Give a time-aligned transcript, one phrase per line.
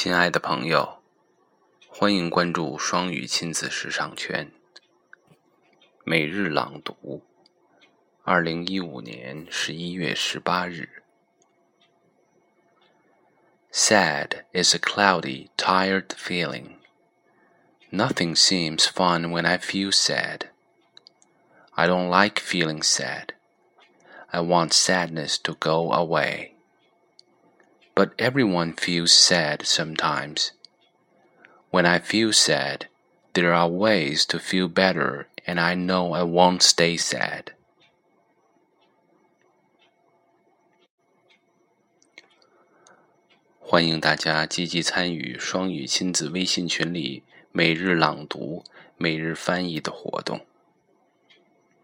[0.00, 1.02] 亲爱的朋友，
[1.88, 4.52] 欢迎关注双语亲子时尚圈。
[6.04, 7.22] 每日朗读，
[8.22, 11.02] 二零一五年十一月十八日。
[13.72, 16.76] Sad is a cloudy, tired feeling.
[17.90, 20.48] Nothing seems fun when I feel sad.
[21.72, 23.34] I don't like feeling sad.
[24.28, 26.49] I want sadness to go away.
[27.95, 30.51] But everyone feels sad sometimes.
[31.71, 32.87] When I feel sad,
[33.33, 37.51] there are ways to feel better, and I know I won't stay sad.